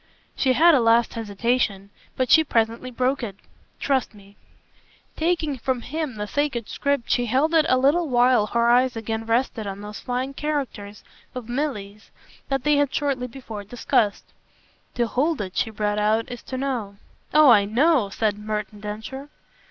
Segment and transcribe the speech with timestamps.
[0.35, 3.35] She had a last hesitation, but she presently broke it.
[3.79, 4.35] "Trust me."
[5.15, 9.27] Taking from him the sacred script she held it a little while her eyes again
[9.27, 11.03] rested on those fine characters
[11.35, 12.09] of Milly's
[12.49, 14.25] that they had shortly before discussed.
[14.95, 16.95] "To hold it," she brought out, "is to know."
[17.31, 19.29] "Oh I KNOW!" said Merton Densher.